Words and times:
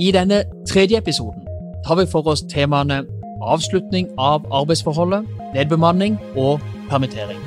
I 0.00 0.10
denne 0.12 0.44
tredje 0.68 0.96
episoden 0.96 1.42
tar 1.86 1.94
vi 1.94 2.06
for 2.06 2.28
oss 2.28 2.42
temaene 2.48 3.02
avslutning 3.42 4.08
av 4.18 4.46
arbeidsforholdet, 4.54 5.26
nedbemanning 5.54 6.16
og 6.36 6.60
permittering. 6.90 7.40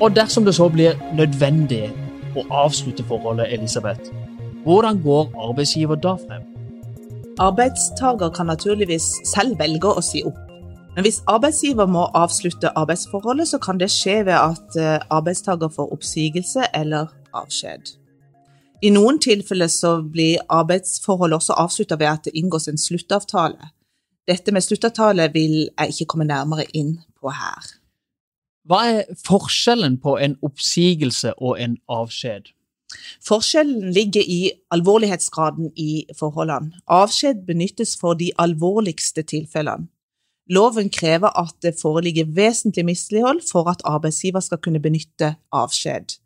Og 0.00 0.16
dersom 0.16 0.44
det 0.44 0.54
så 0.54 0.68
blir 0.72 0.96
nødvendig 1.12 1.90
å 2.36 2.46
avslutte 2.64 3.04
forholdet, 3.04 3.52
Elisabeth, 3.52 4.08
hvordan 4.64 5.02
går 5.02 5.28
arbeidsgiver 5.50 6.00
da 6.00 6.14
frem? 6.22 6.46
Arbeidstaker 7.40 8.30
kan 8.30 8.46
naturligvis 8.46 9.12
selv 9.34 9.58
velge 9.58 9.92
å 9.92 10.00
si 10.04 10.22
opp. 10.24 10.40
Men 10.96 11.04
hvis 11.04 11.22
arbeidsgiver 11.28 11.86
må 11.86 12.08
avslutte 12.14 12.72
arbeidsforholdet, 12.76 13.48
så 13.48 13.58
kan 13.58 13.80
det 13.80 13.92
skje 13.92 14.22
ved 14.24 14.36
at 14.36 14.76
eh, 14.80 14.98
arbeidstaker 15.10 15.68
får 15.68 15.92
oppsigelse 15.92 16.72
eller 16.74 17.12
avskjed. 17.34 17.99
I 18.82 18.90
noen 18.90 19.18
tilfeller 19.20 19.68
så 19.68 19.98
blir 20.02 20.40
arbeidsforholdet 20.48 21.36
også 21.36 21.56
avslutta 21.60 21.98
ved 22.00 22.06
at 22.06 22.24
det 22.24 22.32
inngås 22.34 22.68
en 22.68 22.80
sluttavtale. 22.80 23.70
Dette 24.28 24.52
med 24.52 24.64
sluttavtale 24.64 25.28
vil 25.32 25.56
jeg 25.68 25.92
ikke 25.92 26.06
komme 26.12 26.24
nærmere 26.24 26.64
inn 26.76 26.96
på 27.20 27.32
her. 27.34 27.68
Hva 28.64 28.80
er 28.88 29.20
forskjellen 29.26 29.98
på 30.00 30.16
en 30.20 30.36
oppsigelse 30.46 31.34
og 31.36 31.60
en 31.60 31.76
avskjed? 31.88 32.52
Forskjellen 33.26 33.92
ligger 33.92 34.22
i 34.26 34.50
alvorlighetsgraden 34.70 35.72
i 35.76 36.06
forholdene. 36.18 36.72
Avskjed 36.88 37.44
benyttes 37.46 37.96
for 38.00 38.14
de 38.14 38.30
alvorligste 38.38 39.22
tilfellene. 39.22 39.88
Loven 40.50 40.88
krever 40.90 41.30
at 41.38 41.54
det 41.62 41.76
foreligger 41.82 42.26
vesentlig 42.34 42.84
mislighold 42.84 43.40
for 43.52 43.70
at 43.70 43.84
arbeidsgiver 43.84 44.40
skal 44.40 44.58
kunne 44.58 44.80
benytte 44.82 45.34
avskjed. 45.52 46.16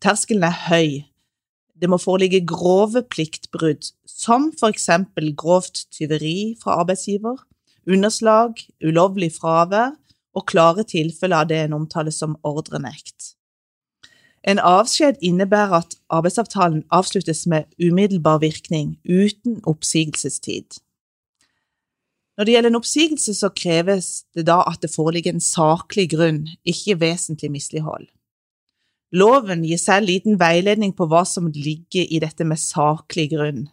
Terskelen 0.00 0.46
er 0.48 0.56
høy, 0.68 1.04
det 1.84 1.90
må 1.92 1.98
foreligge 2.00 2.40
grove 2.48 3.02
pliktbrudd, 3.12 3.90
som 4.08 4.48
for 4.56 4.72
eksempel 4.72 5.34
grovt 5.36 5.84
tyveri 5.92 6.54
fra 6.62 6.78
arbeidsgiver, 6.80 7.42
underslag, 7.84 8.56
ulovlig 8.80 9.34
fravær 9.36 9.92
og 10.34 10.46
klare 10.48 10.86
tilfeller 10.88 11.44
av 11.44 11.50
det 11.50 11.58
en 11.66 11.76
omtaler 11.76 12.14
som 12.14 12.38
ordrenekt. 12.40 13.34
En 14.48 14.60
avskjed 14.60 15.20
innebærer 15.24 15.82
at 15.82 15.94
arbeidsavtalen 16.12 16.86
avsluttes 16.92 17.44
med 17.48 17.68
umiddelbar 17.76 18.40
virkning, 18.40 18.96
uten 19.04 19.60
oppsigelsestid. 19.68 20.80
Når 22.36 22.44
det 22.44 22.56
gjelder 22.56 22.72
en 22.72 22.80
oppsigelse, 22.80 23.34
så 23.36 23.52
kreves 23.52 24.24
det 24.34 24.48
da 24.48 24.62
at 24.64 24.80
det 24.82 24.92
foreligger 24.92 25.36
en 25.36 25.44
saklig 25.44 26.10
grunn, 26.16 26.46
ikke 26.64 26.96
vesentlig 27.00 27.52
mislighold. 27.52 28.08
Loven 29.14 29.62
gir 29.62 29.78
selv 29.78 30.10
liten 30.10 30.38
veiledning 30.40 30.92
på 30.96 31.06
hva 31.06 31.22
som 31.28 31.46
ligger 31.54 32.08
i 32.10 32.18
dette 32.22 32.46
med 32.48 32.58
saklig 32.58 33.28
grunn. 33.30 33.68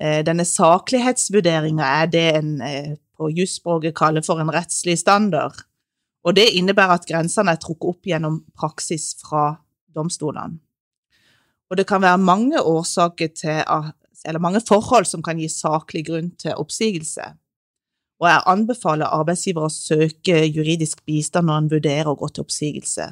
Eh, 0.00 0.24
denne 0.26 0.42
saklighetsvurderinga 0.48 1.90
er 2.02 2.10
det 2.10 2.24
en 2.40 2.54
eh, 2.60 2.94
på 3.14 3.30
jusspråket 3.30 3.94
kaller 3.94 4.24
for 4.26 4.42
en 4.42 4.50
rettslig 4.50 4.98
standard, 4.98 5.60
og 6.24 6.34
det 6.34 6.48
innebærer 6.58 6.98
at 6.98 7.06
grensene 7.06 7.54
er 7.54 7.60
trukket 7.62 7.92
opp 7.92 8.08
gjennom 8.08 8.40
praksis 8.58 9.12
fra 9.20 9.52
domstolene. 9.94 10.58
Og 11.70 11.78
det 11.78 11.86
kan 11.88 12.02
være 12.02 12.18
mange 12.18 12.58
til, 13.38 13.62
eller 14.26 14.40
mange 14.40 14.60
forhold 14.60 15.06
som 15.06 15.22
kan 15.22 15.38
gi 15.38 15.48
saklig 15.48 16.04
grunn 16.06 16.30
til 16.38 16.58
oppsigelse. 16.60 17.24
Og 18.20 18.28
jeg 18.28 18.46
anbefaler 18.46 19.10
arbeidsgiver 19.10 19.66
å 19.66 19.72
søke 19.72 20.44
juridisk 20.44 21.04
bistand 21.06 21.46
når 21.46 21.58
en 21.58 21.70
vurderer 21.70 22.10
å 22.10 22.18
gå 22.18 22.28
til 22.28 22.44
oppsigelse. 22.44 23.08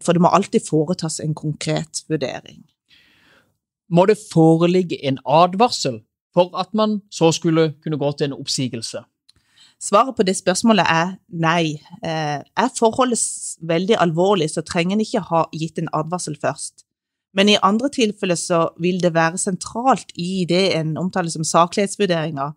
For 0.00 0.16
det 0.16 0.22
må 0.24 0.32
alltid 0.32 0.64
foretas 0.68 1.20
en 1.20 1.34
konkret 1.34 2.04
vurdering. 2.08 2.62
Må 3.90 4.06
det 4.06 4.20
foreligge 4.32 5.00
en 5.06 5.18
advarsel 5.26 6.00
for 6.34 6.54
at 6.58 6.74
man 6.74 7.00
så 7.10 7.32
skulle 7.34 7.72
kunne 7.82 7.98
gå 7.98 8.12
til 8.12 8.30
en 8.30 8.38
oppsigelse? 8.38 9.02
Svaret 9.80 10.16
på 10.16 10.26
det 10.28 10.36
spørsmålet 10.36 10.84
er 10.88 11.14
nei. 11.28 11.80
Eh, 12.04 12.38
er 12.44 12.70
forholdet 12.76 13.20
veldig 13.64 13.96
alvorlig, 13.98 14.50
så 14.50 14.62
trenger 14.62 14.96
en 14.96 15.04
ikke 15.04 15.24
ha 15.30 15.46
gitt 15.56 15.80
en 15.80 15.88
advarsel 15.96 16.36
først. 16.40 16.84
Men 17.34 17.48
i 17.48 17.58
andre 17.62 17.88
tilfeller 17.88 18.36
så 18.36 18.60
vil 18.78 19.00
det 19.02 19.14
være 19.14 19.38
sentralt 19.38 20.12
i 20.18 20.44
det 20.48 20.76
en 20.76 20.96
omtaler 20.98 21.30
som 21.30 21.46
saklighetsvurderinger, 21.46 22.52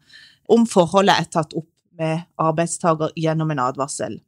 om 0.49 0.67
forholdet 0.67 1.15
er 1.15 1.29
tatt 1.31 1.53
opp 1.55 1.69
med 1.97 2.25
arbeidstaker 2.41 3.13
gjennom 3.15 3.53
en 3.53 3.61
advarsel 3.63 4.19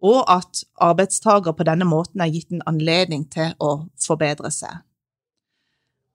og 0.00 0.24
at 0.32 0.64
arbeidstaker 0.80 1.52
på 1.52 1.66
denne 1.68 1.84
måten 1.84 2.20
er 2.20 2.32
gitt 2.32 2.52
en 2.52 2.64
anledning 2.66 3.26
til 3.32 3.52
å 3.60 3.86
forbedre 4.00 4.50
seg. 4.54 4.80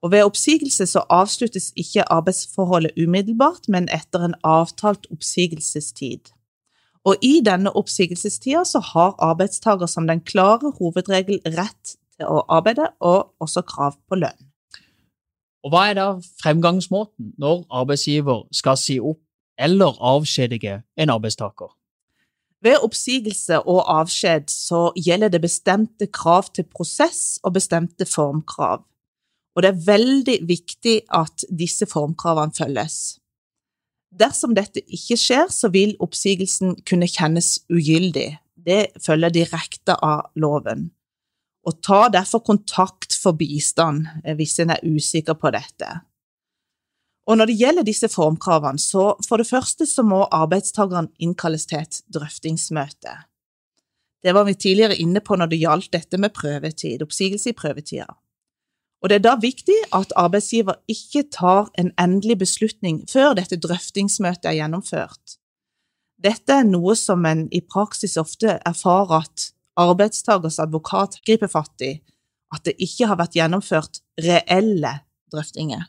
Og 0.04 0.12
ved 0.12 0.26
oppsigelse 0.26 0.86
så 0.86 1.02
avsluttes 1.10 1.72
ikke 1.76 2.04
arbeidsforholdet 2.12 2.98
umiddelbart, 2.98 3.68
men 3.68 3.88
etter 3.90 4.26
en 4.26 4.34
avtalt 4.44 5.06
oppsigelsestid. 5.10 6.32
Og 7.06 7.22
i 7.22 7.38
denne 7.46 7.70
oppsigelsestida 7.78 8.64
så 8.66 8.82
har 8.92 9.14
arbeidstaker 9.22 9.86
som 9.86 10.06
den 10.06 10.20
klare 10.26 10.72
hovedregel 10.78 11.40
rett 11.56 11.96
til 12.18 12.26
å 12.26 12.42
arbeide, 12.50 12.90
og 13.00 13.32
også 13.40 13.62
krav 13.66 13.96
på 14.08 14.18
lønn. 14.20 14.46
Og 15.66 15.72
hva 15.74 15.88
er 15.90 15.96
da 15.98 16.06
fremgangsmåten 16.42 17.32
når 17.42 17.64
arbeidsgiver 17.74 18.44
skal 18.54 18.78
si 18.78 19.00
opp 19.00 19.22
eller 19.58 19.96
avskjedige 19.98 20.82
en 20.98 21.10
arbeidstaker? 21.10 21.72
Ved 22.66 22.82
oppsigelse 22.82 23.60
og 23.62 23.84
avskjed 23.92 24.48
så 24.50 24.88
gjelder 24.98 25.30
det 25.30 25.44
bestemte 25.44 26.08
krav 26.10 26.48
til 26.56 26.66
prosess 26.66 27.36
og 27.46 27.54
bestemte 27.54 28.08
formkrav, 28.10 28.82
og 29.54 29.62
det 29.62 29.70
er 29.70 29.84
veldig 29.86 30.36
viktig 30.48 30.96
at 31.14 31.46
disse 31.48 31.86
formkravene 31.88 32.56
følges. 32.56 32.96
Dersom 34.16 34.56
dette 34.56 34.82
ikke 34.82 35.18
skjer, 35.20 35.46
så 35.52 35.70
vil 35.72 35.94
oppsigelsen 36.02 36.76
kunne 36.88 37.08
kjennes 37.08 37.58
ugyldig. 37.72 38.34
Det 38.56 38.98
følger 39.04 39.34
direkte 39.34 39.96
av 40.02 40.28
loven. 40.36 40.90
Og 41.66 41.80
ta 41.84 42.06
derfor 42.12 42.44
kontakt 42.46 43.16
for 43.18 43.36
bistand 43.38 44.06
hvis 44.38 44.58
en 44.62 44.72
er 44.74 44.84
usikker 44.84 45.38
på 45.38 45.50
dette. 45.54 45.88
Og 47.26 47.38
når 47.38 47.50
det 47.50 47.56
gjelder 47.58 47.86
disse 47.86 48.08
formkravene, 48.08 48.78
så 48.78 49.14
for 49.26 49.42
det 49.42 49.48
første 49.48 49.86
så 49.86 50.04
må 50.06 50.22
arbeidstakeren 50.30 51.08
innkalles 51.18 51.66
til 51.66 51.82
et 51.82 52.02
drøftingsmøte. 52.14 53.16
Det 54.22 54.34
var 54.34 54.46
vi 54.46 54.54
tidligere 54.54 54.98
inne 55.02 55.20
på 55.22 55.36
når 55.38 55.50
det 55.50 55.58
gjaldt 55.60 55.90
dette 55.94 56.18
med 56.18 56.34
prøvetid, 56.34 57.02
oppsigelse 57.02 57.50
i 57.50 57.56
prøvetida. 57.58 58.06
Og 59.02 59.10
det 59.10 59.18
er 59.18 59.24
da 59.26 59.34
viktig 59.38 59.76
at 59.94 60.14
arbeidsgiver 60.16 60.78
ikke 60.90 61.26
tar 61.34 61.68
en 61.78 61.92
endelig 62.00 62.38
beslutning 62.40 63.02
før 63.10 63.34
dette 63.38 63.58
drøftingsmøtet 63.60 64.48
er 64.50 64.56
gjennomført. 64.60 65.36
Dette 66.22 66.62
er 66.62 66.66
noe 66.66 66.96
som 66.96 67.26
en 67.28 67.44
i 67.52 67.60
praksis 67.60 68.16
ofte 68.16 68.56
erfarer 68.66 69.26
at 69.26 69.50
arbeidstakers 69.76 70.58
advokat 70.62 71.20
griper 71.26 71.50
fatt 71.52 71.84
i, 71.84 71.92
at 72.54 72.64
det 72.64 72.78
ikke 72.82 73.10
har 73.10 73.20
vært 73.20 73.36
gjennomført 73.36 74.00
reelle 74.24 74.94
drøftinger. 75.34 75.84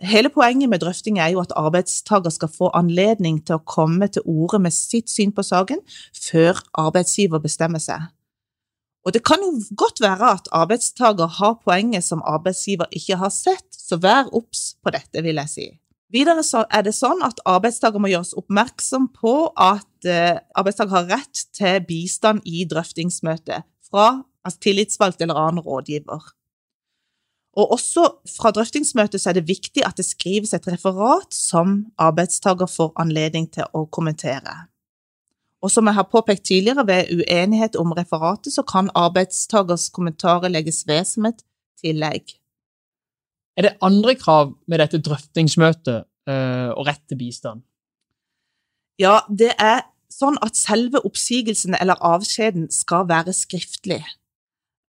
Hele 0.00 0.28
poenget 0.28 0.68
med 0.68 0.82
drøfting 0.82 1.18
er 1.18 1.30
jo 1.32 1.40
at 1.40 1.54
arbeidstaker 1.56 2.30
skal 2.30 2.50
få 2.52 2.68
anledning 2.76 3.38
til 3.46 3.56
å 3.56 3.64
komme 3.64 4.08
til 4.12 4.26
orde 4.28 4.60
med 4.60 4.74
sitt 4.76 5.08
syn 5.08 5.32
på 5.32 5.44
saken 5.46 5.80
før 6.12 6.60
arbeidsgiver 6.76 7.40
bestemmer 7.40 7.80
seg. 7.80 8.04
Og 9.06 9.14
det 9.14 9.22
kan 9.24 9.40
jo 9.40 9.54
godt 9.78 10.02
være 10.02 10.34
at 10.34 10.48
arbeidstaker 10.52 11.30
har 11.38 11.56
poenget 11.64 12.04
som 12.04 12.24
arbeidsgiver 12.26 12.90
ikke 12.90 13.16
har 13.20 13.32
sett, 13.32 13.68
så 13.70 13.96
vær 14.02 14.28
obs 14.34 14.74
på 14.82 14.92
dette, 14.92 15.22
vil 15.22 15.38
jeg 15.40 15.52
si. 15.52 15.66
Videre 16.12 16.42
er 16.70 16.84
det 16.86 16.94
sånn 16.94 17.22
at 17.26 17.40
arbeidstaker 17.48 18.02
må 18.02 18.10
gjøres 18.10 18.34
oppmerksom 18.38 19.08
på 19.14 19.34
at 19.54 20.06
eh, 20.10 20.38
arbeidstaker 20.58 20.94
har 20.94 21.08
rett 21.16 21.46
til 21.56 21.80
bistand 21.86 22.44
i 22.46 22.66
drøftingsmøtet 22.68 23.66
fra 23.86 24.08
altså 24.46 24.62
tillitsvalgt 24.62 25.22
eller 25.22 25.38
annen 25.38 25.64
rådgiver. 25.64 26.34
Og 27.56 27.72
også 27.72 28.04
fra 28.28 28.52
drøftingsmøtet 28.52 29.22
så 29.22 29.30
er 29.30 29.38
det 29.38 29.48
viktig 29.48 29.84
at 29.86 29.96
det 29.96 30.04
skrives 30.04 30.52
et 30.52 30.66
referat 30.68 31.32
som 31.32 31.86
arbeidstaker 31.96 32.68
får 32.68 32.92
anledning 33.00 33.48
til 33.52 33.64
å 33.72 33.86
kommentere. 33.88 34.66
Og 35.64 35.72
som 35.72 35.88
jeg 35.88 35.96
har 35.96 36.08
påpekt 36.12 36.44
tidligere, 36.50 36.84
ved 36.86 37.08
uenighet 37.16 37.78
om 37.80 37.94
referatet 37.96 38.52
så 38.52 38.62
kan 38.62 38.92
arbeidstakers 38.94 39.88
kommentarer 39.88 40.52
legges 40.52 40.82
ved 40.86 41.08
som 41.08 41.30
et 41.30 41.40
tillegg. 41.80 42.36
Er 43.56 43.70
det 43.70 43.76
andre 43.80 44.14
krav 44.20 44.52
med 44.68 44.84
dette 44.84 45.00
drøftingsmøtet 45.00 46.04
og 46.76 46.86
rett 46.86 47.02
til 47.08 47.18
bistand? 47.18 47.64
Ja, 49.00 49.22
det 49.28 49.54
er 49.56 49.86
sånn 50.12 50.36
at 50.44 50.60
selve 50.60 51.00
oppsigelsen 51.08 51.76
eller 51.80 52.00
avskjeden 52.04 52.68
skal 52.72 53.08
være 53.08 53.32
skriftlig, 53.36 54.02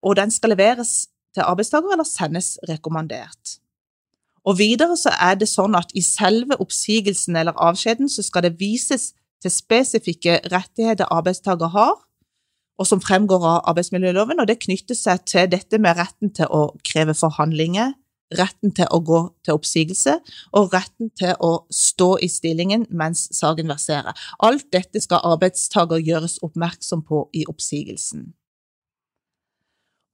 og 0.03 0.19
den 0.19 0.31
skal 0.35 0.51
leveres 0.53 1.07
til 1.37 1.45
arbeidstaker 1.45 1.93
eller 1.93 2.07
sendes 2.07 2.55
rekommandert. 2.69 3.57
Og 4.47 4.57
videre 4.59 4.95
så 4.99 5.11
er 5.19 5.35
det 5.39 5.49
sånn 5.51 5.75
at 5.75 5.91
i 5.97 6.03
selve 6.05 6.55
oppsigelsen 6.63 7.35
eller 7.35 7.57
avskjeden 7.59 8.09
så 8.11 8.23
skal 8.23 8.47
det 8.47 8.55
vises 8.61 9.11
til 9.43 9.53
spesifikke 9.53 10.39
rettigheter 10.53 11.09
arbeidstaker 11.13 11.73
har, 11.73 11.95
og 12.77 12.85
som 12.85 13.01
fremgår 13.01 13.43
av 13.43 13.71
arbeidsmiljøloven, 13.71 14.39
og 14.39 14.47
det 14.49 14.61
knytter 14.61 14.97
seg 14.97 15.23
til 15.29 15.47
dette 15.49 15.79
med 15.81 15.97
retten 15.97 16.31
til 16.37 16.49
å 16.53 16.67
kreve 16.85 17.15
forhandlinger, 17.17 17.95
retten 18.37 18.73
til 18.75 18.89
å 18.91 18.99
gå 19.07 19.19
til 19.45 19.55
oppsigelse 19.55 20.17
og 20.59 20.73
retten 20.75 21.11
til 21.15 21.31
å 21.43 21.51
stå 21.71 22.09
i 22.23 22.27
stillingen 22.31 22.83
mens 22.91 23.27
saken 23.35 23.71
verserer. 23.71 24.17
Alt 24.43 24.67
dette 24.75 25.01
skal 25.03 25.23
arbeidstaker 25.23 26.03
gjøres 26.03 26.39
oppmerksom 26.43 27.05
på 27.07 27.23
i 27.33 27.45
oppsigelsen. 27.47 28.27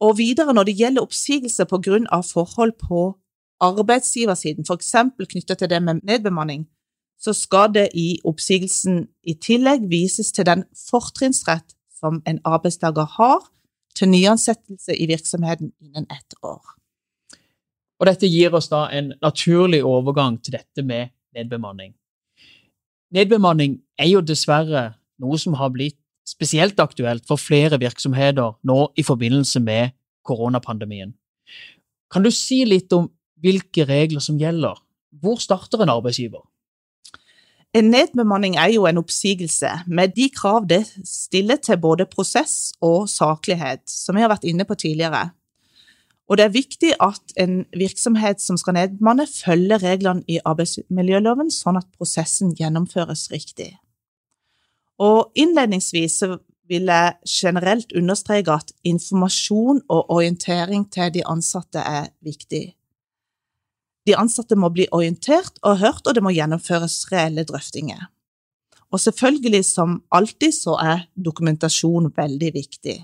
Og 0.03 0.17
videre, 0.17 0.53
når 0.53 0.67
det 0.67 0.75
gjelder 0.77 1.05
oppsigelse 1.05 1.65
på 1.69 1.79
grunn 1.85 2.07
av 2.11 2.25
forhold 2.27 2.75
på 2.81 3.13
arbeidsgiversiden, 3.63 4.65
f.eks. 4.67 4.95
knyttet 5.31 5.61
til 5.61 5.69
det 5.71 5.79
med 5.83 6.03
nedbemanning, 6.03 6.65
så 7.19 7.31
skal 7.33 7.71
det 7.71 7.87
i 7.95 8.19
oppsigelsen 8.27 9.05
i 9.23 9.37
tillegg 9.39 9.87
vises 9.87 10.33
til 10.35 10.45
den 10.49 10.65
fortrinnsrett 10.89 11.75
som 11.95 12.19
en 12.27 12.41
arbeidstaker 12.43 13.07
har 13.15 13.45
til 13.95 14.11
nyansettelse 14.11 14.97
i 14.97 15.07
virksomheten 15.07 15.71
innen 15.79 16.09
ett 16.11 16.35
år. 16.43 16.59
Og 17.99 18.09
dette 18.09 18.27
gir 18.27 18.51
oss 18.51 18.67
da 18.67 18.89
en 18.91 19.13
naturlig 19.21 19.83
overgang 19.87 20.41
til 20.43 20.57
dette 20.57 20.83
med 20.83 21.13
nedbemanning. 21.37 21.93
Nedbemanning 23.13 23.79
er 23.97 24.09
jo 24.09 24.25
dessverre 24.25 24.89
noe 25.21 25.39
som 25.39 25.55
har 25.55 25.71
blitt 25.71 25.99
spesielt 26.27 26.79
aktuelt 26.79 27.27
for 27.27 27.41
flere 27.41 27.79
virksomheter 27.79 28.55
nå 28.63 28.79
i 28.97 29.03
forbindelse 29.03 29.59
med 29.63 29.93
koronapandemien. 30.23 31.13
Kan 32.11 32.23
du 32.23 32.31
si 32.31 32.63
litt 32.65 32.93
om 32.95 33.09
hvilke 33.43 33.85
regler 33.89 34.23
som 34.23 34.39
gjelder? 34.39 34.79
Hvor 35.21 35.39
starter 35.41 35.83
en 35.83 35.91
arbeidsgiver? 35.91 36.43
En 37.73 37.89
nedbemanning 37.89 38.55
er 38.61 38.69
jo 38.75 38.85
en 38.85 38.99
oppsigelse, 39.01 39.69
med 39.87 40.13
de 40.13 40.27
krav 40.29 40.67
det 40.69 40.83
stiller 41.09 41.57
til 41.57 41.79
både 41.81 42.05
prosess 42.05 42.75
og 42.85 43.07
saklighet, 43.09 43.81
som 43.89 44.15
vi 44.15 44.21
har 44.21 44.29
vært 44.29 44.45
inne 44.45 44.65
på 44.69 44.77
tidligere. 44.77 45.31
Og 46.29 46.37
det 46.37 46.45
er 46.45 46.53
viktig 46.53 46.91
at 47.01 47.33
en 47.41 47.63
virksomhet 47.73 48.41
som 48.41 48.57
skal 48.61 48.77
nedbemanne, 48.77 49.25
følger 49.27 49.81
reglene 49.83 50.23
i 50.29 50.37
arbeidsmiljøloven, 50.45 51.49
sånn 51.51 51.81
at 51.81 51.89
prosessen 51.97 52.53
gjennomføres 52.57 53.25
riktig. 53.33 53.73
Og 55.01 55.31
innledningsvis 55.35 56.21
vil 56.69 56.89
jeg 56.89 57.15
generelt 57.27 57.91
understreke 57.97 58.53
at 58.53 58.71
informasjon 58.87 59.81
og 59.89 60.11
orientering 60.11 60.85
til 60.91 61.11
de 61.13 61.25
ansatte 61.27 61.79
er 61.79 62.09
viktig. 62.21 62.73
De 64.07 64.15
ansatte 64.19 64.55
må 64.59 64.69
bli 64.73 64.87
orientert 64.91 65.59
og 65.63 65.79
hørt, 65.79 66.07
og 66.07 66.15
det 66.15 66.23
må 66.23 66.33
gjennomføres 66.35 67.05
reelle 67.11 67.45
drøftinger. 67.47 68.09
Og 68.93 68.99
selvfølgelig, 68.99 69.63
som 69.65 70.03
alltid, 70.11 70.51
så 70.51 70.75
er 70.77 71.07
dokumentasjon 71.15 72.11
veldig 72.15 72.51
viktig. 72.53 72.97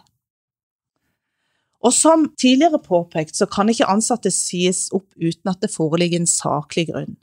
Og 1.80 1.94
som 1.96 2.28
tidligere 2.36 2.82
påpekt, 2.84 3.36
så 3.36 3.48
kan 3.48 3.72
ikke 3.72 3.88
ansatte 3.88 4.32
sies 4.32 4.90
opp 4.92 5.08
uten 5.16 5.52
at 5.52 5.64
det 5.64 5.72
foreligger 5.72 6.20
en 6.20 6.30
saklig 6.30 6.90
grunn. 6.92 7.16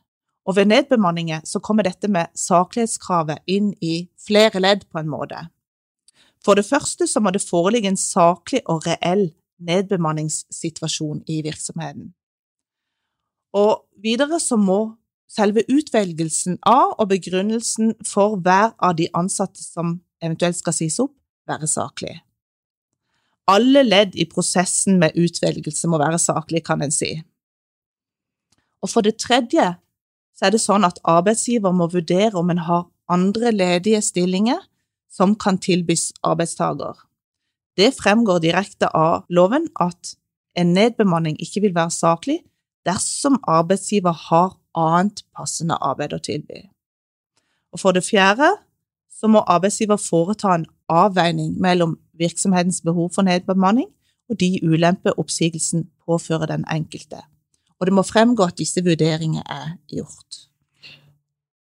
Og 0.47 0.57
ved 0.57 0.69
nedbemanninger 0.71 1.41
så 1.45 1.59
kommer 1.59 1.83
dette 1.83 2.09
med 2.09 2.31
saklighetskravet 2.39 3.43
inn 3.51 3.73
i 3.83 4.07
flere 4.27 4.63
ledd 4.63 4.87
på 4.93 5.03
en 5.03 5.11
måte. 5.11 5.49
For 6.45 6.55
det 6.55 6.67
første 6.69 7.09
så 7.11 7.21
må 7.21 7.33
det 7.35 7.43
foreligge 7.43 7.91
en 7.91 7.99
saklig 7.99 8.63
og 8.71 8.87
reell 8.87 9.33
nedbemanningssituasjon 9.59 11.25
i 11.27 11.41
virksomheten. 11.43 12.13
Og 13.57 13.87
videre 14.03 14.39
så 14.41 14.59
må 14.61 14.95
selve 15.33 15.65
utvelgelsen 15.73 16.61
av 16.63 16.95
og 17.01 17.09
begrunnelsen 17.11 17.97
for 18.07 18.37
hver 18.39 18.77
av 18.79 18.95
de 19.01 19.09
ansatte 19.17 19.63
som 19.65 19.99
eventuelt 20.23 20.59
skal 20.59 20.77
sies 20.77 21.01
opp, 21.03 21.15
være 21.49 21.67
saklig. 21.71 22.15
Alle 23.51 23.83
ledd 23.87 24.15
i 24.19 24.27
prosessen 24.27 24.99
med 25.03 25.19
utvelgelse 25.19 25.89
må 25.91 25.99
være 26.03 26.19
saklig, 26.19 26.65
kan 26.67 26.83
en 26.83 26.95
si. 26.95 27.13
Og 28.83 28.91
for 28.91 29.07
det 29.07 29.17
tredje 29.23 29.75
så 30.37 30.47
er 30.47 30.55
det 30.55 30.63
sånn 30.63 30.85
at 30.85 31.01
arbeidsgiver 31.09 31.73
må 31.73 31.89
vurdere 31.93 32.37
om 32.37 32.53
en 32.53 32.63
har 32.67 32.87
andre 33.13 33.53
ledige 33.55 34.03
stillinger 34.05 34.61
som 35.13 35.35
kan 35.39 35.59
tilbys 35.63 36.11
arbeidstaker. 36.27 36.95
Det 37.77 37.95
fremgår 37.97 38.43
direkte 38.45 38.89
av 38.97 39.25
loven 39.29 39.69
at 39.81 40.17
en 40.57 40.73
nedbemanning 40.77 41.37
ikke 41.41 41.67
vil 41.67 41.75
være 41.77 41.93
saklig 41.93 42.39
dersom 42.89 43.41
arbeidsgiver 43.49 44.17
har 44.29 44.55
annet 44.77 45.25
passende 45.37 45.77
arbeid 45.81 46.15
å 46.17 46.21
tilby. 46.23 46.67
Og 47.73 47.81
for 47.81 47.97
det 47.97 48.05
fjerde 48.07 48.53
så 49.13 49.29
må 49.33 49.43
arbeidsgiver 49.49 50.01
foreta 50.01 50.53
en 50.55 50.67
avveining 50.93 51.57
mellom 51.61 51.97
virksomhetens 52.21 52.83
behov 52.85 53.15
for 53.17 53.27
nedbemanning 53.27 53.89
og 54.31 54.41
de 54.41 54.59
ulemper 54.63 55.17
oppsigelsen 55.21 55.87
påfører 56.07 56.51
den 56.53 56.65
enkelte. 56.73 57.23
Og 57.81 57.89
det 57.89 57.95
må 57.95 58.05
fremgå 58.07 58.47
at 58.47 58.59
disse 58.59 58.83
vurderingene 58.85 59.45
er 59.45 59.77
gjort. 59.93 60.47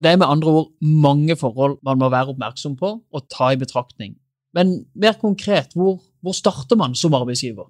Det 0.00 0.10
er 0.10 0.16
med 0.16 0.30
andre 0.32 0.48
ord 0.48 0.70
mange 0.80 1.36
forhold 1.36 1.78
man 1.84 1.98
må 2.00 2.08
være 2.08 2.32
oppmerksom 2.32 2.76
på 2.76 2.94
og 3.12 3.26
ta 3.30 3.52
i 3.52 3.60
betraktning. 3.60 4.16
Men 4.54 4.86
mer 4.94 5.12
konkret, 5.20 5.74
hvor, 5.74 6.00
hvor 6.20 6.32
starter 6.32 6.76
man 6.76 6.94
som 6.94 7.14
arbeidsgiver? 7.14 7.68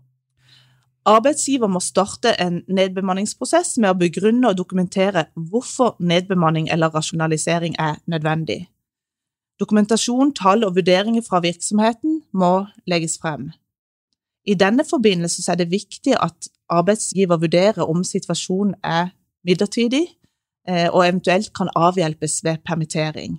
Arbeidsgiver 1.05 1.67
må 1.67 1.81
starte 1.81 2.35
en 2.41 2.61
nedbemanningsprosess 2.69 3.79
med 3.81 3.91
å 3.91 3.99
begrunne 3.99 4.51
og 4.51 4.59
dokumentere 4.59 5.27
hvorfor 5.35 5.97
nedbemanning 5.99 6.69
eller 6.73 6.93
rasjonalisering 6.95 7.75
er 7.81 7.99
nødvendig. 8.07 8.67
Dokumentasjon, 9.61 10.35
tall 10.37 10.65
og 10.65 10.77
vurderinger 10.77 11.25
fra 11.27 11.41
virksomheten 11.45 12.21
må 12.33 12.53
legges 12.89 13.19
frem. 13.21 13.51
I 14.51 14.57
denne 14.59 14.85
forbindelse 14.85 15.45
er 15.53 15.59
det 15.61 15.71
viktig 15.71 16.17
at 16.19 16.49
arbeidsgiver 16.71 17.39
vurderer 17.39 17.87
om 17.87 18.03
situasjonen 18.05 18.75
er 18.83 19.13
midlertidig 19.47 20.07
eh, 20.69 20.89
og 20.91 21.07
eventuelt 21.07 21.53
kan 21.55 21.71
avhjelpes 21.77 22.41
ved 22.45 22.59
permittering. 22.67 23.39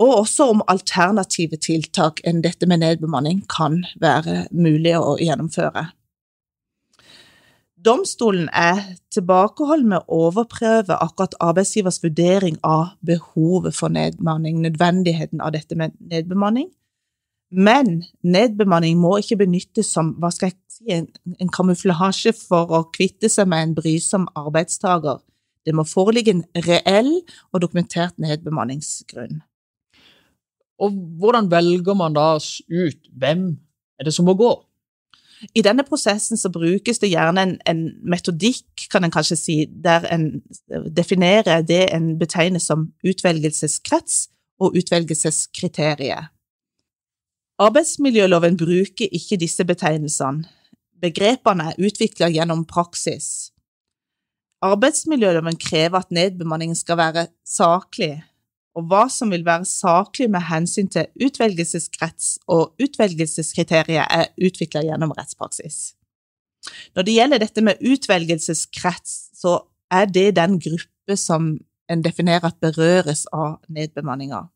Og 0.00 0.14
også 0.22 0.48
om 0.50 0.62
alternative 0.68 1.58
tiltak 1.60 2.22
enn 2.24 2.40
dette 2.42 2.66
med 2.66 2.80
nedbemanning 2.82 3.44
kan 3.52 3.82
være 4.00 4.46
mulig 4.50 4.96
å 4.98 5.18
gjennomføre. 5.20 5.90
Domstolen 7.82 8.48
er 8.54 8.78
tilbakeholden 9.12 9.88
med 9.90 10.04
å 10.06 10.28
overprøve 10.28 10.96
akkurat 11.02 11.34
arbeidsgivers 11.42 11.98
vurdering 12.02 12.60
av 12.62 12.94
behovet 13.04 13.74
for 13.74 13.92
nedbemanning, 13.92 14.60
nødvendigheten 14.62 15.42
av 15.42 15.52
dette 15.56 15.76
med 15.76 15.96
nedbemanning. 15.98 16.70
Men 17.52 18.00
nedbemanning 18.24 18.96
må 19.00 19.18
ikke 19.20 19.42
benyttes 19.44 19.92
som 19.92 20.14
hva 20.20 20.30
skal 20.32 20.50
jeg 20.50 20.56
si, 20.72 20.86
en, 20.96 21.06
en 21.36 21.52
kamuflasje 21.52 22.32
for 22.38 22.72
å 22.72 22.86
kvitte 22.94 23.28
seg 23.28 23.50
med 23.52 23.66
en 23.66 23.76
brysom 23.76 24.24
arbeidstaker. 24.40 25.20
Det 25.66 25.74
må 25.76 25.84
foreligge 25.86 26.32
en 26.32 26.44
reell 26.64 27.12
og 27.52 27.62
dokumentert 27.62 28.16
nedbemanningsgrunn. 28.22 29.42
Og 30.82 30.96
hvordan 31.20 31.50
velger 31.52 31.94
man 31.94 32.16
da 32.16 32.34
ut 32.40 33.10
hvem 33.20 33.44
er 34.00 34.08
det 34.08 34.16
som 34.16 34.26
må 34.26 34.34
gå? 34.34 34.50
I 35.54 35.62
denne 35.62 35.84
prosessen 35.84 36.38
så 36.38 36.50
brukes 36.54 37.02
det 37.02 37.12
gjerne 37.12 37.42
en, 37.44 37.54
en 37.68 37.80
metodikk, 38.08 38.86
kan 38.90 39.04
en 39.04 39.12
kanskje 39.12 39.38
si, 39.38 39.56
der 39.84 40.06
en 40.08 40.28
definerer 40.96 41.66
det 41.66 41.84
en 41.92 42.14
betegner 42.18 42.62
som 42.62 42.88
utvelgelseskrets 43.04 44.28
og 44.62 44.78
utvelgelseskriteriet. 44.78 46.31
Arbeidsmiljøloven 47.62 48.56
bruker 48.58 49.12
ikke 49.14 49.36
disse 49.38 49.62
betegnelsene. 49.62 50.48
Begrepene 51.02 51.68
er 51.70 51.78
utvikla 51.86 52.26
gjennom 52.32 52.64
praksis. 52.66 53.52
Arbeidsmiljøloven 54.62 55.58
krever 55.62 56.00
at 56.02 56.10
nedbemanningen 56.14 56.78
skal 56.78 56.98
være 56.98 57.26
saklig, 57.46 58.16
og 58.74 58.86
hva 58.90 59.04
som 59.10 59.30
vil 59.34 59.44
være 59.46 59.66
saklig 59.68 60.28
med 60.32 60.46
hensyn 60.48 60.88
til 60.90 61.10
utvelgelseskrets 61.26 62.38
og 62.50 62.72
utvelgelseskriterier, 62.82 64.06
er 64.10 64.30
utvikla 64.42 64.82
gjennom 64.86 65.14
rettspraksis. 65.18 65.92
Når 66.96 67.06
det 67.06 67.14
gjelder 67.18 67.42
dette 67.42 67.66
med 67.66 67.82
utvelgelseskrets, 67.82 69.14
så 69.38 69.58
er 69.92 70.08
det 70.10 70.32
den 70.38 70.58
gruppe 70.62 71.18
som 71.18 71.54
en 71.90 72.02
definerer 72.02 72.48
at 72.48 72.58
berøres 72.62 73.26
av 73.34 73.60
nedbemanninga. 73.68 74.46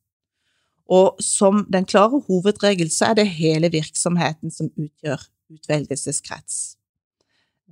Og 0.87 1.19
som 1.23 1.65
den 1.73 1.87
klare 1.89 2.21
hovedregel 2.29 2.91
så 2.95 3.11
er 3.11 3.19
det 3.19 3.29
hele 3.39 3.71
virksomheten 3.75 4.53
som 4.55 4.71
utgjør 4.77 5.25
utvelgelseskrets. 5.51 6.77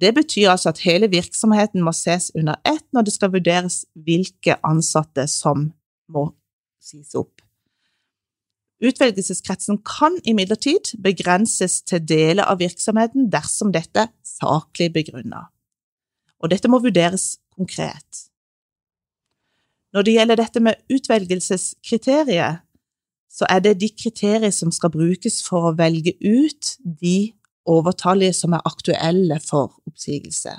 Det 0.01 0.11
betyr 0.15 0.51
altså 0.51 0.73
at 0.73 0.83
hele 0.83 1.07
virksomheten 1.11 1.83
må 1.87 1.93
ses 1.95 2.33
under 2.35 2.59
ett 2.67 2.87
når 2.93 3.07
det 3.07 3.15
skal 3.15 3.33
vurderes 3.33 3.85
hvilke 3.95 4.59
ansatte 4.67 5.29
som 5.31 5.69
må 6.11 6.33
sies 6.83 7.15
opp. 7.15 7.45
Utvelgelseskretsen 8.85 9.79
kan 9.87 10.19
imidlertid 10.27 10.97
begrenses 11.03 11.79
til 11.87 12.03
deler 12.03 12.45
av 12.51 12.59
virksomheten 12.61 13.31
dersom 13.33 13.71
dette 13.73 14.03
er 14.03 14.13
saklig 14.27 14.91
begrunnet, 14.93 15.47
og 16.43 16.51
dette 16.51 16.69
må 16.69 16.83
vurderes 16.83 17.37
konkret. 17.55 18.27
Når 19.95 20.03
det 20.03 20.17
gjelder 20.17 20.41
dette 20.43 20.61
med 20.61 20.81
utvelgelseskriteriet, 20.91 22.64
så 23.35 23.49
er 23.51 23.65
det 23.65 23.81
de 23.81 23.89
kriterier 23.91 24.53
som 24.55 24.71
skal 24.73 24.93
brukes 24.95 25.41
for 25.43 25.71
å 25.71 25.75
velge 25.79 26.15
ut 26.23 26.77
de 27.03 27.33
overtallige 27.67 28.37
som 28.37 28.55
er 28.55 28.63
aktuelle 28.69 29.41
for 29.43 29.75
oppsigelse. 29.89 30.53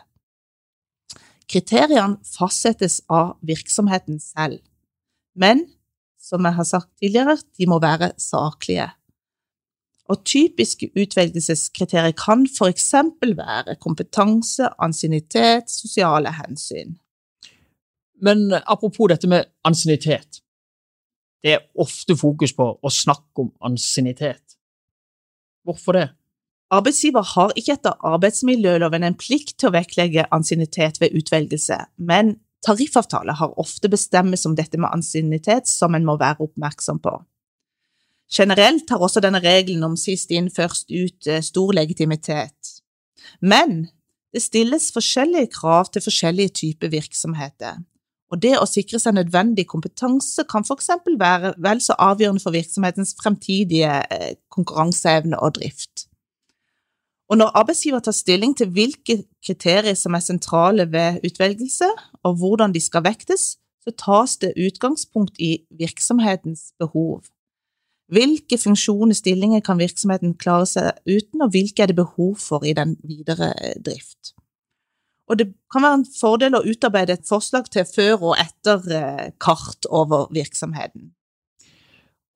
Kriteriene 1.48 2.17
fastsettes 2.25 3.00
av 3.08 3.36
virksomheten 3.46 4.20
selv, 4.20 4.60
men 5.38 5.67
som 6.20 6.46
jeg 6.46 6.58
har 6.58 6.65
sagt 6.67 6.89
tidligere, 7.00 7.38
de 7.58 7.67
må 7.70 7.77
være 7.79 8.12
saklige. 8.17 8.89
Og 10.10 10.24
typiske 10.25 10.89
utvelgelseskriterier 10.98 12.13
kan 12.17 12.46
for 12.58 12.70
eksempel 12.70 13.36
være 13.38 13.77
kompetanse, 13.82 14.70
ansiennitet, 14.82 15.70
sosiale 15.70 16.34
hensyn. 16.34 16.98
Men 18.22 18.53
apropos 18.65 19.10
dette 19.10 19.29
med 19.29 19.46
ansiennitet. 19.65 20.41
Det 21.46 21.54
er 21.54 21.66
ofte 21.78 22.16
fokus 22.18 22.56
på 22.58 22.66
å 22.82 22.90
snakke 22.90 23.44
om 23.44 23.52
ansiennitet. 23.68 24.56
Hvorfor 25.66 25.94
det? 25.94 26.08
Arbeidsgiver 26.74 27.22
har 27.36 27.54
ikke 27.54 27.75
etter 27.75 28.00
arbeidsmiljøloven 28.10 29.06
en 29.06 29.18
plikt 29.20 29.54
til 29.62 29.70
å 29.70 29.75
vektlegge 29.75 30.25
ansiennitet 30.34 30.98
ved 31.04 31.14
utvelgelse, 31.20 31.78
men 32.02 32.40
tariffavtale 32.66 33.36
har 33.38 33.54
ofte 33.62 33.92
bestemmes 33.94 34.48
om 34.50 34.56
dette 34.58 34.80
med 34.82 34.90
ansiennitet 34.90 35.70
som 35.70 35.94
en 35.94 36.08
må 36.08 36.18
være 36.18 36.42
oppmerksom 36.48 36.98
på. 37.06 37.14
Generelt 38.34 38.90
har 38.90 39.06
også 39.06 39.22
denne 39.22 39.44
regelen 39.44 39.86
om 39.86 39.98
sist 40.02 40.34
inn, 40.34 40.50
først 40.50 40.90
ut 40.90 41.30
eh, 41.30 41.44
stor 41.46 41.75
legitimitet. 41.78 42.72
Men 43.38 43.84
det 44.34 44.42
stilles 44.42 44.90
forskjellige 44.96 45.54
krav 45.54 45.92
til 45.94 46.02
forskjellige 46.02 46.58
typer 46.58 46.90
virksomheter, 46.90 47.78
og 48.34 48.41
det 48.41 48.55
å 48.58 48.65
sikre 48.70 49.00
seg 49.01 49.15
nødvendig 49.17 49.67
kompetanse 49.70 50.46
kan 50.50 50.65
eksempel 50.74 51.20
være 51.20 51.53
vel 51.62 51.82
så 51.84 51.98
avgjørende 52.01 52.41
for 52.41 52.55
virksomhetens 52.55 53.13
fremtidige 53.20 54.01
eh, 54.12 54.34
konkurranseevne 54.53 55.39
og 55.39 55.58
drift. 55.60 56.08
Og 57.29 57.39
når 57.41 57.55
arbeidsgiver 57.58 58.01
tar 58.05 58.13
stilling 58.13 58.53
til 58.58 58.70
hvilke 58.74 59.24
kriterier 59.46 59.98
som 59.98 60.13
er 60.13 60.25
sentrale 60.25 60.86
ved 60.91 61.24
utvelgelse, 61.25 61.88
og 62.24 62.38
hvordan 62.41 62.74
de 62.74 62.82
skal 62.82 63.05
vektes, 63.05 63.55
så 63.86 63.94
tas 63.98 64.38
det 64.41 64.53
utgangspunkt 64.58 65.38
i 65.41 65.65
virksomhetens 65.77 66.72
behov. 66.82 67.25
Hvilke 68.13 68.58
funksjoner, 68.62 69.17
stillinger 69.17 69.63
kan 69.65 69.82
virksomheten 69.82 70.36
klare 70.38 70.67
seg 70.70 70.91
uten, 71.10 71.41
og 71.41 71.53
hvilke 71.53 71.82
er 71.82 71.89
det 71.89 71.98
behov 71.98 72.36
for 72.41 72.65
i 72.65 72.74
den 72.77 72.98
videre 73.05 73.53
eh, 73.58 73.77
drift? 73.82 74.36
Og 75.25 75.39
det 75.39 75.48
kan 75.74 75.86
være 75.86 76.00
en 76.01 76.08
fordel 76.20 76.58
å 76.58 76.63
utarbeide 76.65 77.17
et 77.17 77.27
forslag 77.27 77.70
til 77.74 77.86
før 77.89 78.32
og 78.32 78.41
etter 78.41 78.84
eh, 78.94 79.29
kart 79.41 79.88
over 79.89 80.27
virksomheten. 80.36 81.10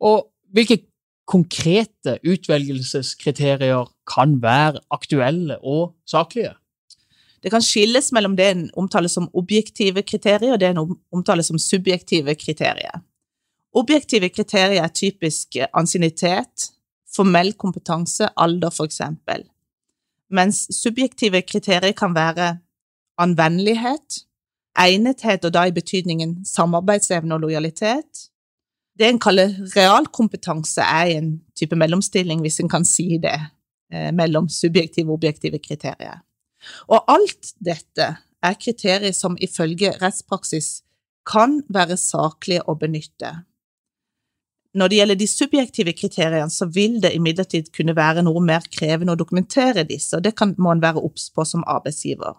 Og 0.01 0.29
hvilke 0.55 0.81
konkrete 1.29 2.17
utvelgelseskriterier 2.25 3.91
kan 4.10 4.39
være 4.41 4.81
aktuelle 4.96 5.60
og 5.62 5.93
saklige? 6.10 6.55
Det 7.43 7.51
kan 7.53 7.63
skilles 7.63 8.10
mellom 8.12 8.36
det 8.36 8.48
en 8.51 8.65
omtaler 8.79 9.12
som 9.12 9.29
objektive 9.38 10.01
kriterier, 10.03 10.55
og 10.55 10.60
det 10.60 10.74
en 10.74 10.98
omtaler 11.13 11.46
som 11.46 11.60
subjektive 11.62 12.36
kriterier. 12.36 13.03
Objektive 13.77 14.31
kriterier 14.34 14.81
er 14.84 14.91
typisk 14.91 15.55
ansiennitet, 15.77 16.72
formell 17.15 17.53
kompetanse, 17.53 18.27
alder 18.36 18.74
f.eks., 18.74 19.01
mens 20.29 20.67
subjektive 20.75 21.41
kriterier 21.41 21.96
kan 21.98 22.13
være 22.13 22.58
anvendelighet, 23.20 24.24
egnethet, 24.80 25.46
og 25.46 25.54
da 25.54 25.66
i 25.68 25.76
betydningen 25.76 26.40
samarbeidsevne 26.48 27.36
og 27.36 27.48
lojalitet, 27.48 28.30
det 29.00 29.08
en 29.08 29.22
kaller 29.22 29.54
realkompetanse, 29.76 30.84
er 30.84 31.14
en 31.18 31.34
type 31.58 31.76
mellomstilling, 31.76 32.42
hvis 32.44 32.60
en 32.60 32.72
kan 32.72 32.86
si 32.86 33.18
det, 33.22 33.38
eh, 33.92 34.12
mellom 34.12 34.50
subjektive 34.50 35.12
og 35.12 35.20
objektive 35.20 35.60
kriterier. 35.60 36.20
Og 36.88 37.04
alt 37.08 37.54
dette 37.64 38.10
er 38.44 38.60
kriterier 38.60 39.16
som 39.16 39.38
ifølge 39.40 39.94
rettspraksis 40.02 40.82
kan 41.30 41.62
være 41.70 41.98
saklige 41.98 42.66
å 42.68 42.76
benytte. 42.80 43.32
Når 44.76 44.88
det 44.88 44.98
gjelder 45.00 45.18
de 45.18 45.28
subjektive 45.28 45.94
kriteriene, 45.98 46.50
så 46.54 46.68
vil 46.70 47.00
det 47.02 47.16
imidlertid 47.18 47.72
kunne 47.74 47.96
være 47.98 48.22
noe 48.26 48.42
mer 48.44 48.68
krevende 48.70 49.16
å 49.16 49.20
dokumentere 49.20 49.88
disse, 49.88 50.18
og 50.18 50.24
det 50.24 50.36
kan, 50.38 50.54
må 50.58 50.76
en 50.76 50.84
være 50.84 51.02
obs 51.02 51.30
på 51.34 51.46
som 51.48 51.66
arbeidsgiver. 51.66 52.38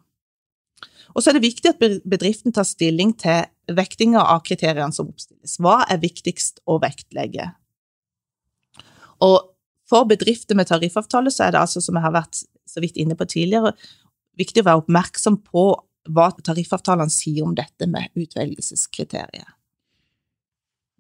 Og 1.15 1.23
så 1.23 1.31
er 1.31 1.39
det 1.39 1.45
viktig 1.45 1.73
at 1.73 1.81
bedriften 2.09 2.55
tar 2.55 2.67
stilling 2.69 3.13
til 3.19 3.49
vektinga 3.75 4.23
av 4.23 4.45
kriteriene 4.47 4.95
som 4.95 5.11
oppstilles. 5.11 5.57
Hva 5.63 5.83
er 5.91 6.03
viktigst 6.03 6.63
å 6.71 6.79
vektlegge? 6.83 7.51
Og 9.27 9.39
for 9.91 10.07
bedrifter 10.09 10.57
med 10.59 10.71
tariffavtale 10.71 11.33
så 11.35 11.49
er 11.49 11.55
det 11.55 11.65
altså, 11.65 11.83
som 11.83 11.99
jeg 11.99 12.07
har 12.07 12.15
vært 12.15 12.45
så 12.71 12.83
vidt 12.83 12.99
inne 13.01 13.17
på 13.19 13.27
tidligere, 13.29 13.75
viktig 14.39 14.63
å 14.63 14.69
være 14.69 14.83
oppmerksom 14.85 15.41
på 15.43 15.65
hva 16.11 16.31
tariffavtalene 16.39 17.13
sier 17.13 17.45
om 17.45 17.57
dette 17.59 17.89
med 17.91 18.15
utvelgelseskriteriet. 18.19 19.51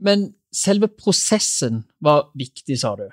Men 0.00 0.30
selve 0.52 0.88
prosessen 0.90 1.84
var 2.02 2.30
viktig, 2.38 2.76
sa 2.80 2.96
du? 2.98 3.06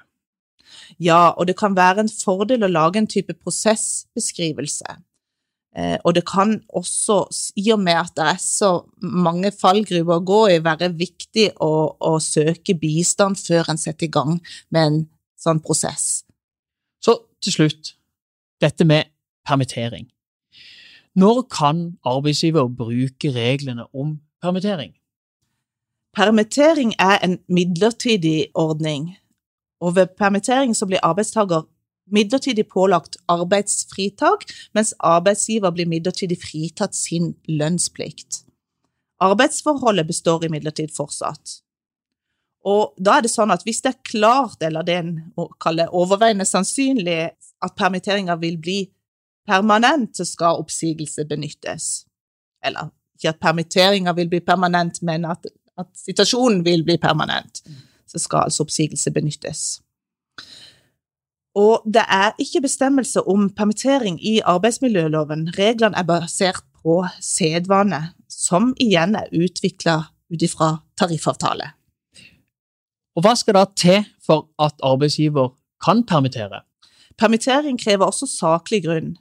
Ja, 1.03 1.33
og 1.35 1.47
det 1.47 1.57
kan 1.59 1.75
være 1.77 2.03
en 2.03 2.11
fordel 2.11 2.65
å 2.65 2.71
lage 2.71 2.99
en 3.01 3.09
type 3.11 3.35
prosessbeskrivelse. 3.37 4.97
Eh, 5.77 5.97
og 6.03 6.15
det 6.17 6.23
kan 6.25 6.55
også, 6.73 7.19
i 7.55 7.69
og 7.71 7.79
med 7.85 7.99
at 7.99 8.15
det 8.17 8.25
er 8.31 8.39
så 8.41 8.71
mange 9.01 9.51
fallgruver 9.53 10.17
å 10.17 10.25
gå 10.25 10.39
i, 10.55 10.63
være 10.65 10.89
viktig 10.97 11.51
å, 11.61 11.71
å 12.01 12.17
søke 12.23 12.73
bistand 12.81 13.37
før 13.37 13.69
en 13.69 13.81
setter 13.81 14.07
i 14.07 14.13
gang 14.15 14.39
med 14.73 14.81
en 14.81 14.99
sånn 15.37 15.61
prosess. 15.61 16.23
Så 17.03 17.19
til 17.45 17.59
slutt, 17.59 17.93
dette 18.61 18.87
med 18.89 19.11
permittering. 19.45 20.09
Når 21.17 21.43
kan 21.53 21.85
arbeidsgiver 22.05 22.67
bruke 22.73 23.29
reglene 23.33 23.85
om 23.93 24.17
permittering? 24.41 24.95
Permittering 26.17 26.95
er 26.97 27.21
en 27.21 27.37
midlertidig 27.45 28.49
ordning, 28.57 29.11
og 29.81 29.95
ved 29.95 30.17
permittering 30.17 30.73
så 30.73 30.89
blir 30.89 31.05
arbeidstaker 31.05 31.67
midlertidig 32.13 32.67
pålagt 32.69 33.17
arbeidsfritak, 33.31 34.45
mens 34.73 34.93
arbeidsgiver 34.99 35.73
blir 35.75 35.89
midlertidig 35.89 36.39
fritatt 36.41 36.95
sin 36.95 37.33
lønnsplikt. 37.47 38.43
Arbeidsforholdet 39.23 40.07
består 40.07 40.45
imidlertid 40.45 40.93
fortsatt. 40.93 41.61
Og 42.67 42.93
da 42.99 43.17
er 43.17 43.25
det 43.25 43.31
sånn 43.31 43.53
at 43.53 43.63
hvis 43.65 43.79
det 43.83 43.93
er 43.93 44.09
klart, 44.11 44.61
eller 44.63 44.85
det 44.85 44.97
en 44.99 45.13
kaller 45.63 45.93
overveiende 45.95 46.45
sannsynlig, 46.45 47.31
at 47.63 47.75
permitteringa 47.79 48.35
vil 48.41 48.59
bli 48.61 48.81
permanent, 49.47 50.17
så 50.17 50.25
skal 50.27 50.61
oppsigelse 50.61 51.25
benyttes. 51.29 52.05
Eller 52.65 52.91
ikke 53.17 53.31
at 53.33 53.41
permitteringa 53.41 54.13
vil 54.17 54.29
bli 54.29 54.41
permanent, 54.45 54.99
men 55.01 55.25
at, 55.25 55.47
at 55.79 55.89
situasjonen 55.97 56.63
vil 56.65 56.83
bli 56.85 56.99
permanent. 57.01 57.63
Så 58.07 58.21
skal 58.21 58.47
altså 58.47 58.65
oppsigelse 58.67 59.11
benyttes. 59.15 59.79
Og 61.57 61.81
det 61.89 62.03
er 62.05 62.35
ikke 62.41 62.61
bestemmelse 62.67 63.23
om 63.25 63.49
permittering 63.49 64.19
i 64.21 64.37
arbeidsmiljøloven. 64.45 65.47
Reglene 65.57 65.97
er 65.97 66.05
basert 66.05 66.61
på 66.83 66.99
sedvane, 67.23 68.01
som 68.29 68.75
igjen 68.83 69.17
er 69.17 69.31
utvikla 69.33 69.97
ut 70.29 70.43
ifra 70.45 70.75
tariffavtale. 70.99 71.71
Og 73.17 73.25
Hva 73.25 73.33
skal 73.33 73.57
da 73.57 73.65
til 73.73 74.03
for 74.21 74.51
at 74.61 74.77
arbeidsgiver 74.85 75.55
kan 75.81 76.03
permittere? 76.05 76.61
Permittering 77.17 77.79
krever 77.81 78.05
også 78.05 78.29
saklig 78.29 78.83
grunn. 78.85 79.15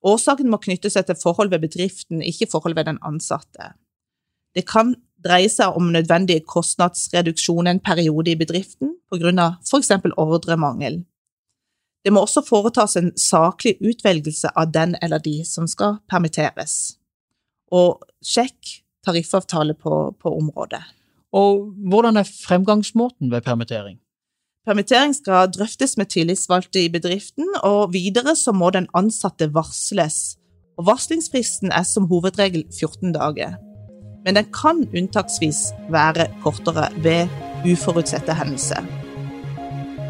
Årsaken 0.00 0.48
må 0.48 0.56
knytte 0.64 0.88
seg 0.88 1.04
til 1.06 1.18
forhold 1.20 1.52
ved 1.52 1.60
bedriften, 1.66 2.22
ikke 2.24 2.48
forhold 2.48 2.78
ved 2.78 2.88
den 2.88 2.98
ansatte. 3.04 3.74
Det 4.56 4.64
kan 4.64 4.94
dreie 5.20 5.50
seg 5.52 5.76
om 5.76 5.92
nødvendig 5.92 6.40
kostnadsreduksjon 6.48 7.68
en 7.68 7.82
periode 7.84 8.32
i 8.32 8.38
bedriften 8.40 8.96
pga. 9.12 9.50
f.eks. 9.60 9.92
ordremangel. 10.16 11.02
Det 12.04 12.12
må 12.12 12.22
også 12.24 12.42
foretas 12.46 12.96
en 12.96 13.10
saklig 13.18 13.76
utvelgelse 13.84 14.52
av 14.56 14.72
den 14.72 14.96
eller 15.02 15.20
de 15.20 15.40
som 15.44 15.66
skal 15.68 15.98
permitteres. 16.08 16.96
Og 17.72 18.00
sjekk 18.24 18.80
tariffavtale 19.06 19.76
på, 19.76 20.14
på 20.20 20.32
området. 20.36 20.82
Og 21.36 21.68
hvordan 21.90 22.16
er 22.16 22.28
fremgangsmåten 22.28 23.30
ved 23.30 23.44
permittering? 23.46 24.00
Permittering 24.66 25.14
skal 25.16 25.48
drøftes 25.52 25.96
med 25.96 26.10
tillitsvalgte 26.12 26.82
i 26.84 26.90
bedriften, 26.92 27.46
og 27.64 27.92
videre 27.94 28.34
så 28.36 28.52
må 28.52 28.70
den 28.74 28.88
ansatte 28.94 29.48
varsles. 29.54 30.36
Og 30.78 30.86
Varslingsfristen 30.88 31.72
er 31.72 31.84
som 31.84 32.08
hovedregel 32.08 32.64
14 32.68 33.12
dager, 33.16 33.56
men 34.24 34.36
den 34.36 34.48
kan 34.52 34.84
unntaksvis 34.96 35.70
være 35.92 36.28
kortere 36.44 36.88
ved 37.04 37.28
uforutsette 37.68 38.36
hendelser. 38.36 38.99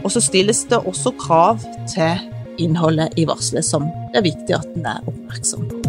Og 0.05 0.13
så 0.15 0.23
stilles 0.25 0.65
det 0.71 0.81
også 0.81 1.13
krav 1.21 1.61
til 1.91 2.31
innholdet 2.61 3.17
i 3.21 3.27
varselet 3.29 3.67
som 3.67 3.89
det 4.13 4.23
er 4.23 4.29
viktig 4.31 4.57
at 4.57 4.73
en 4.77 4.89
er 4.95 5.05
oppmerksom 5.07 5.69
på. 5.71 5.80